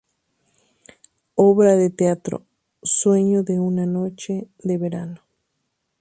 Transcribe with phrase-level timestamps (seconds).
[1.35, 2.43] Obra de teatro:
[2.81, 5.21] Sueño de una noche de verano